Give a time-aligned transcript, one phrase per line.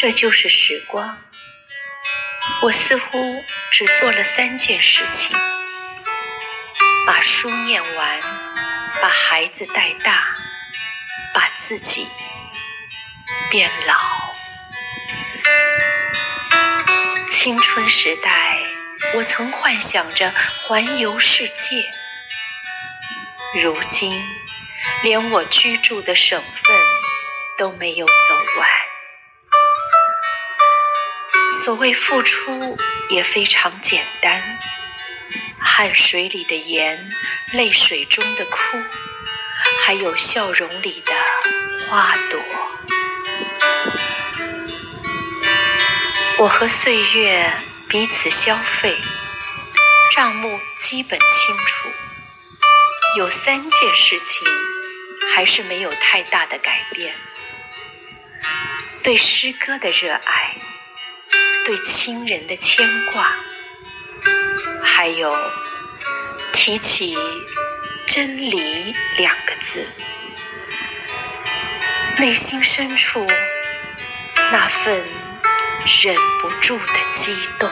[0.00, 1.18] 这就是时光。
[2.62, 5.36] 我似乎只做了三件事情：
[7.06, 8.20] 把书念完，
[9.02, 10.24] 把孩子带大，
[11.34, 12.08] 把自己
[13.50, 13.94] 变老。
[17.30, 18.56] 青春时代，
[19.16, 20.32] 我曾幻想着
[20.62, 21.92] 环游世界，
[23.62, 24.18] 如今
[25.02, 26.74] 连我居住的省份
[27.58, 28.12] 都没有走
[28.58, 28.70] 完。
[31.70, 32.76] 所谓付出
[33.10, 34.58] 也非常简单，
[35.60, 37.12] 汗水里的盐，
[37.52, 38.56] 泪水中的哭，
[39.84, 41.12] 还有笑容里的
[41.86, 42.42] 花朵。
[46.38, 47.52] 我和岁月
[47.88, 48.96] 彼此消费，
[50.16, 51.88] 账目基本清楚。
[53.16, 54.48] 有三件事情
[55.32, 57.14] 还是没有太大的改变：
[59.04, 60.56] 对诗歌的热爱。
[61.70, 63.32] 对亲人的牵挂，
[64.82, 65.32] 还有
[66.52, 67.14] 提起
[68.08, 69.88] “真理”两个字，
[72.18, 73.24] 内心深处
[74.50, 74.96] 那份
[76.02, 77.70] 忍不住的激动。